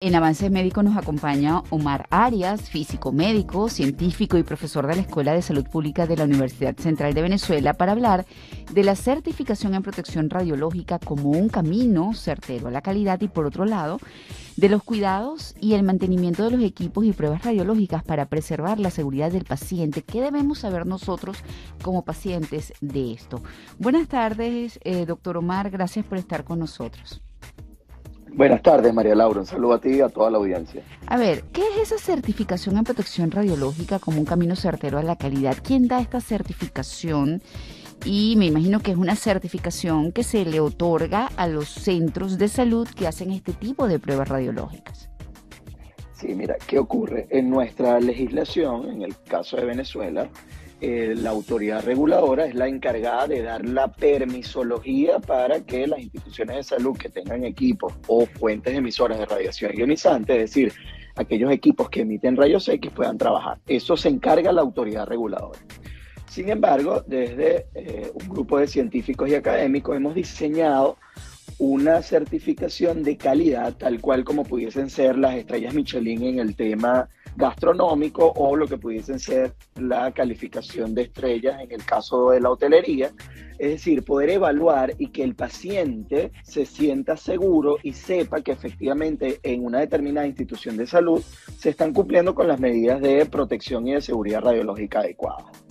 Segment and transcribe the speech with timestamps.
[0.00, 5.32] En Avances Médicos nos acompaña Omar Arias, físico médico, científico y profesor de la Escuela
[5.32, 8.24] de Salud Pública de la Universidad Central de Venezuela para hablar
[8.72, 13.44] de la certificación en protección radiológica como un camino certero a la calidad y por
[13.44, 13.98] otro lado,
[14.56, 18.92] de los cuidados y el mantenimiento de los equipos y pruebas radiológicas para preservar la
[18.92, 20.02] seguridad del paciente.
[20.02, 21.38] ¿Qué debemos saber nosotros
[21.82, 23.42] como pacientes de esto?
[23.80, 27.20] Buenas tardes, eh, doctor Omar, gracias por estar con nosotros.
[28.34, 29.40] Buenas tardes, María Laura.
[29.40, 30.82] Un saludo a ti y a toda la audiencia.
[31.06, 35.16] A ver, ¿qué es esa certificación en protección radiológica como un camino certero a la
[35.16, 35.56] calidad?
[35.62, 37.42] ¿Quién da esta certificación?
[38.04, 42.48] Y me imagino que es una certificación que se le otorga a los centros de
[42.48, 45.10] salud que hacen este tipo de pruebas radiológicas.
[46.12, 47.26] Sí, mira, ¿qué ocurre?
[47.30, 50.28] En nuestra legislación, en el caso de Venezuela,
[50.80, 56.56] eh, la autoridad reguladora es la encargada de dar la permisología para que las instituciones
[56.56, 60.72] de salud que tengan equipos o fuentes emisoras de radiación ionizante, es decir,
[61.16, 63.58] aquellos equipos que emiten rayos X puedan trabajar.
[63.66, 65.58] Eso se encarga la autoridad reguladora.
[66.30, 70.96] Sin embargo, desde eh, un grupo de científicos y académicos hemos diseñado
[71.58, 77.08] una certificación de calidad tal cual como pudiesen ser las estrellas Michelin en el tema
[77.36, 82.50] gastronómico o lo que pudiesen ser la calificación de estrellas en el caso de la
[82.50, 83.12] hotelería.
[83.58, 89.40] Es decir, poder evaluar y que el paciente se sienta seguro y sepa que efectivamente
[89.42, 91.22] en una determinada institución de salud
[91.58, 95.67] se están cumpliendo con las medidas de protección y de seguridad radiológica adecuadas.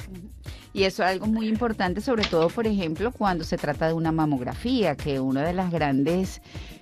[0.77, 4.11] Y eso es algo muy importante, sobre todo, por ejemplo, cuando se trata de una
[4.11, 6.39] mamografía, que una de las grandes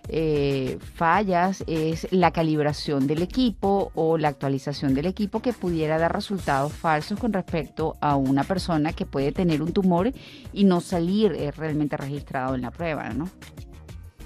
[0.10, 6.14] eh, fallas es la calibración del equipo o la actualización del equipo que pudiera dar
[6.14, 10.12] resultados falsos con respecto a una persona que puede tener un tumor
[10.52, 13.30] y no salir eh, realmente registrado en la prueba, ¿no?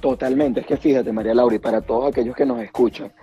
[0.02, 3.14] Totalmente, es que fíjate María Laura, y para todos aquellos que nos escuchan,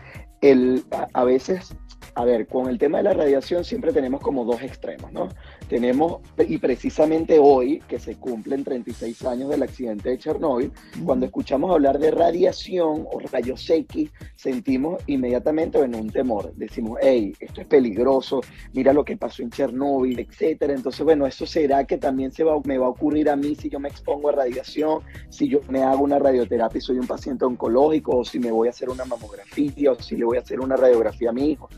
[0.41, 1.75] el, a veces
[2.17, 5.29] a ver, con el tema de la radiación siempre tenemos como dos extremos, ¿no?
[5.69, 10.71] Tenemos, y precisamente hoy, que se cumplen 36 años del accidente de Chernóbil,
[11.05, 16.53] cuando escuchamos hablar de radiación o rayos X, sentimos inmediatamente un temor.
[16.55, 18.41] Decimos, hey, esto es peligroso,
[18.73, 20.75] mira lo que pasó en Chernóbil, etcétera.
[20.75, 23.69] Entonces, bueno, ¿eso será que también se va, me va a ocurrir a mí si
[23.69, 27.45] yo me expongo a radiación, si yo me hago una radioterapia y soy un paciente
[27.45, 30.61] oncológico, o si me voy a hacer una mamografía, o si le voy a hacer
[30.61, 31.69] una radiografía a mi hijo?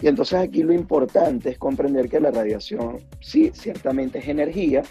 [0.00, 4.82] Y entonces aquí lo importante es comprender que la radiación, sí, ciertamente es energía,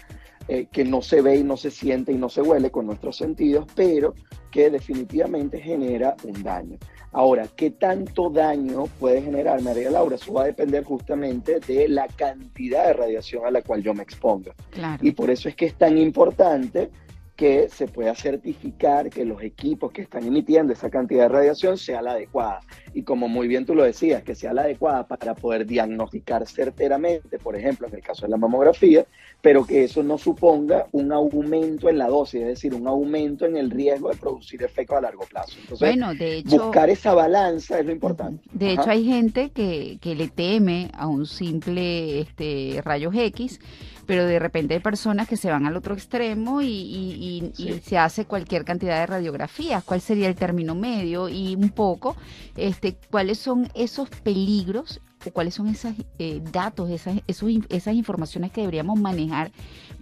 [0.48, 3.16] eh, que no se ve y no se siente y no se huele con nuestros
[3.16, 4.14] sentidos, pero
[4.50, 6.78] que definitivamente genera un daño.
[7.12, 10.16] Ahora, ¿qué tanto daño puede generar María Laura?
[10.16, 14.02] Eso va a depender justamente de la cantidad de radiación a la cual yo me
[14.02, 14.54] exponga.
[15.02, 16.90] Y por eso es que es tan importante
[17.38, 22.02] que se pueda certificar que los equipos que están emitiendo esa cantidad de radiación sea
[22.02, 22.62] la adecuada.
[22.94, 27.38] Y como muy bien tú lo decías, que sea la adecuada para poder diagnosticar certeramente,
[27.38, 29.06] por ejemplo, en el caso de la mamografía,
[29.40, 33.56] pero que eso no suponga un aumento en la dosis, es decir, un aumento en
[33.56, 35.58] el riesgo de producir efectos a largo plazo.
[35.60, 38.42] Entonces, bueno, de hecho, buscar esa balanza es lo importante.
[38.50, 43.60] De hecho, hay gente que, que le teme a un simple este, rayos X
[44.08, 47.52] pero de repente hay personas que se van al otro extremo y,
[47.84, 49.84] se hace cualquier cantidad de radiografías.
[49.84, 51.28] ¿Cuál sería el término medio?
[51.28, 52.16] Y un poco,
[52.56, 58.62] este, ¿cuáles son esos peligros o cuáles son esos eh, datos, esas, esas informaciones que
[58.62, 59.52] deberíamos manejar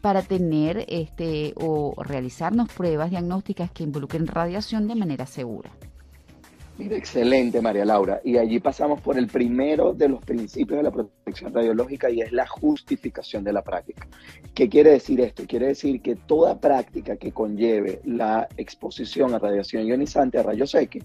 [0.03, 5.73] para tener este, o realizarnos pruebas diagnósticas que involucren radiación de manera segura?
[6.79, 8.21] Mira, excelente, María Laura.
[8.23, 12.33] Y allí pasamos por el primero de los principios de la protección radiológica y es
[12.33, 14.07] la justificación de la práctica.
[14.55, 15.45] ¿Qué quiere decir esto?
[15.47, 21.03] Quiere decir que toda práctica que conlleve la exposición a radiación ionizante, a rayos X,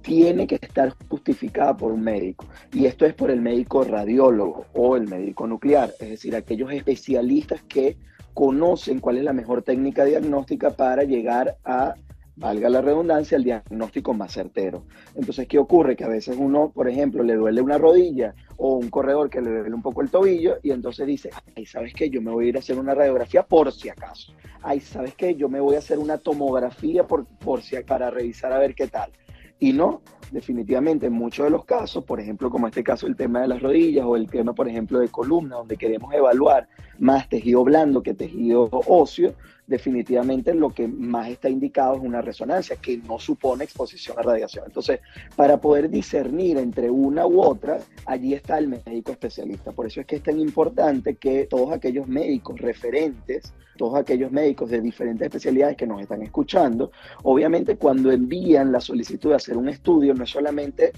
[0.00, 2.46] tiene que estar justificada por un médico.
[2.72, 7.62] Y esto es por el médico radiólogo o el médico nuclear, es decir, aquellos especialistas
[7.64, 7.98] que
[8.32, 11.94] conocen cuál es la mejor técnica diagnóstica para llegar a
[12.40, 14.84] valga la redundancia, el diagnóstico más certero.
[15.14, 15.94] Entonces, ¿qué ocurre?
[15.94, 19.50] Que a veces uno, por ejemplo, le duele una rodilla o un corredor que le
[19.50, 22.08] duele un poco el tobillo y entonces dice, ay, ¿sabes qué?
[22.08, 24.32] Yo me voy a ir a hacer una radiografía por si acaso.
[24.62, 25.34] Ay, ¿sabes qué?
[25.34, 28.86] Yo me voy a hacer una tomografía por, por si, para revisar a ver qué
[28.86, 29.12] tal.
[29.58, 30.00] Y no,
[30.30, 33.62] definitivamente en muchos de los casos, por ejemplo, como este caso el tema de las
[33.62, 36.68] rodillas o el tema, por ejemplo, de columna, donde queremos evaluar
[36.98, 39.34] más tejido blando que tejido óseo,
[39.70, 44.64] definitivamente lo que más está indicado es una resonancia que no supone exposición a radiación.
[44.66, 45.00] Entonces,
[45.36, 49.70] para poder discernir entre una u otra, allí está el médico especialista.
[49.70, 54.68] Por eso es que es tan importante que todos aquellos médicos referentes, todos aquellos médicos
[54.70, 56.90] de diferentes especialidades que nos están escuchando,
[57.22, 60.92] obviamente cuando envían la solicitud de hacer un estudio, no es solamente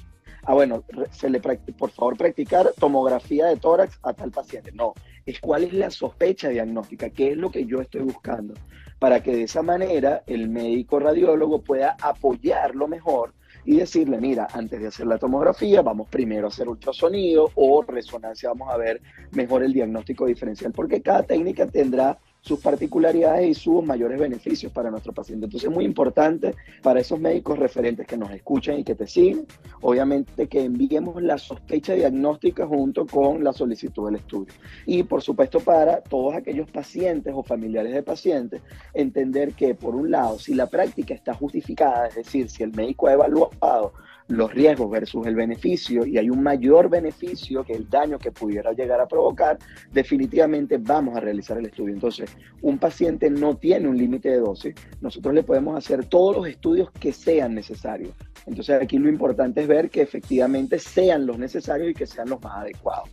[0.44, 4.72] ah, bueno, se le por favor practicar tomografía de tórax a tal paciente.
[4.72, 8.54] No, es cuál es la sospecha diagnóstica, qué es lo que yo estoy buscando,
[8.98, 13.34] para que de esa manera el médico radiólogo pueda apoyarlo mejor
[13.64, 18.48] y decirle, mira, antes de hacer la tomografía, vamos primero a hacer ultrasonido o resonancia,
[18.48, 23.84] vamos a ver mejor el diagnóstico diferencial, porque cada técnica tendrá sus particularidades y sus
[23.84, 25.46] mayores beneficios para nuestro paciente.
[25.46, 29.46] Entonces es muy importante para esos médicos referentes que nos escuchan y que te siguen,
[29.80, 34.52] obviamente que enviemos la sospecha diagnóstica junto con la solicitud del estudio.
[34.86, 38.60] Y por supuesto para todos aquellos pacientes o familiares de pacientes,
[38.92, 43.06] entender que por un lado, si la práctica está justificada, es decir, si el médico
[43.06, 43.92] ha evaluado
[44.28, 48.72] los riesgos versus el beneficio y hay un mayor beneficio que el daño que pudiera
[48.72, 49.58] llegar a provocar,
[49.92, 51.94] definitivamente vamos a realizar el estudio.
[51.94, 52.31] Entonces,
[52.62, 56.90] un paciente no tiene un límite de dosis, nosotros le podemos hacer todos los estudios
[56.92, 58.14] que sean necesarios.
[58.46, 62.40] Entonces, aquí lo importante es ver que efectivamente sean los necesarios y que sean los
[62.42, 63.10] más adecuados.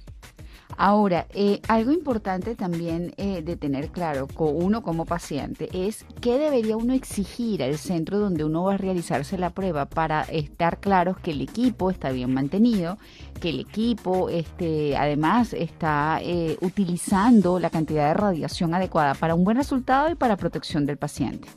[0.78, 6.78] Ahora, eh, algo importante también eh, de tener claro, uno como paciente, es qué debería
[6.78, 11.32] uno exigir al centro donde uno va a realizarse la prueba para estar claros que
[11.32, 12.98] el equipo está bien mantenido,
[13.42, 19.44] que el equipo este, además está eh, utilizando la cantidad de radiación adecuada para un
[19.44, 21.50] buen resultado y para protección del paciente.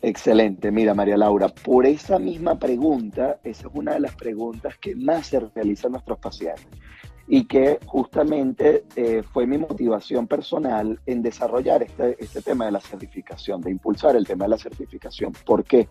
[0.00, 4.96] Excelente, mira María Laura, por esa misma pregunta, esa es una de las preguntas que
[4.96, 6.66] más se realizan nuestros pacientes
[7.26, 12.80] y que justamente eh, fue mi motivación personal en desarrollar este, este tema de la
[12.80, 15.32] certificación, de impulsar el tema de la certificación.
[15.44, 15.88] ¿Por qué?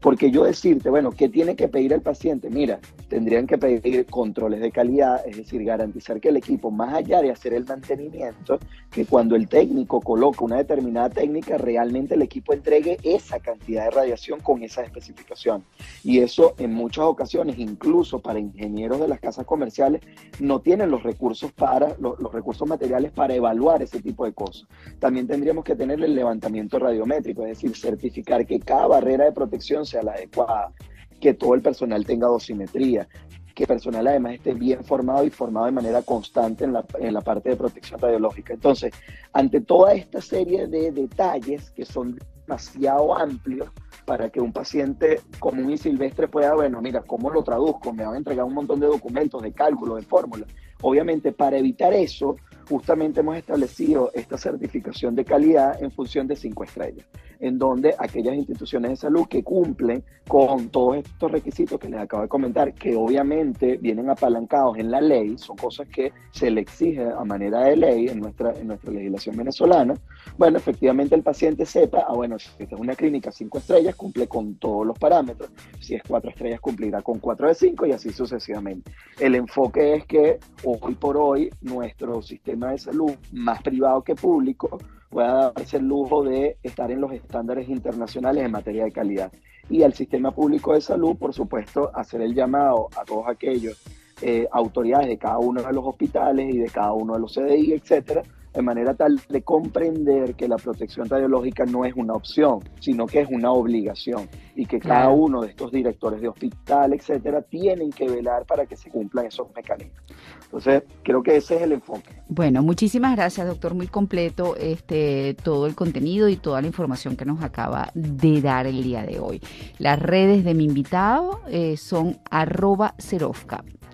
[0.00, 2.50] Porque yo decirte, bueno, ¿qué tiene que pedir el paciente?
[2.50, 7.20] Mira, tendrían que pedir controles de calidad, es decir, garantizar que el equipo, más allá
[7.20, 8.58] de hacer el mantenimiento,
[8.90, 13.90] que cuando el técnico coloca una determinada técnica, realmente el equipo entregue esa cantidad de
[13.90, 15.64] radiación con esa especificación.
[16.02, 20.02] Y eso en muchas ocasiones, incluso para ingenieros de las casas comerciales,
[20.38, 24.68] no tienen los recursos para los, recursos materiales para evaluar ese tipo de cosas.
[25.00, 29.84] También tendríamos que tener el levantamiento radiométrico, es decir, certificar que cada barrera de protección
[29.84, 30.72] sea la adecuada,
[31.20, 33.08] que todo el personal tenga dosimetría,
[33.52, 37.14] que el personal además esté bien formado y formado de manera constante en la, en
[37.14, 38.54] la parte de protección radiológica.
[38.54, 38.92] Entonces,
[39.32, 42.16] ante toda esta serie de detalles que son
[42.50, 43.68] demasiado amplios
[44.04, 47.92] para que un paciente común y silvestre pueda, bueno, mira, ¿cómo lo traduzco?
[47.92, 50.48] Me van a entregar un montón de documentos, de cálculos, de fórmulas.
[50.82, 52.36] Obviamente, para evitar eso,
[52.70, 57.04] justamente hemos establecido esta certificación de calidad en función de cinco estrellas,
[57.40, 62.22] en donde aquellas instituciones de salud que cumplen con todos estos requisitos que les acabo
[62.22, 67.02] de comentar, que obviamente vienen apalancados en la ley, son cosas que se le exige
[67.02, 69.94] a manera de ley en nuestra, en nuestra legislación venezolana,
[70.38, 74.28] bueno, efectivamente el paciente sepa, ah, bueno, si esta es una clínica cinco estrellas, cumple
[74.28, 75.50] con todos los parámetros,
[75.80, 78.92] si es cuatro estrellas, cumplirá con cuatro de cinco y así sucesivamente.
[79.18, 84.78] El enfoque es que hoy por hoy nuestro sistema de salud más privado que público
[85.08, 89.32] pueda darse el lujo de estar en los estándares internacionales en materia de calidad.
[89.68, 93.82] Y al sistema público de salud, por supuesto, hacer el llamado a todos aquellos
[94.22, 97.72] eh, autoridades de cada uno de los hospitales y de cada uno de los CDI,
[97.72, 98.22] etcétera,
[98.52, 103.20] de manera tal de comprender que la protección radiológica no es una opción, sino que
[103.20, 108.08] es una obligación y que cada uno de estos directores de hospital, etcétera, tienen que
[108.08, 110.02] velar para que se cumplan esos mecanismos.
[110.44, 112.22] Entonces, creo que ese es el enfoque.
[112.28, 113.74] Bueno, muchísimas gracias, doctor.
[113.74, 118.66] Muy completo este todo el contenido y toda la información que nos acaba de dar
[118.66, 119.40] el día de hoy.
[119.78, 122.94] Las redes de mi invitado eh, son arroba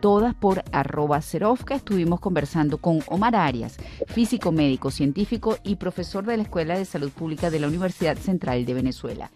[0.00, 1.18] todas por arroba.
[1.18, 3.76] Estuvimos conversando con Omar Arias,
[4.06, 8.64] físico médico, científico y profesor de la Escuela de Salud Pública de la Universidad Central
[8.64, 9.30] de Venezuela.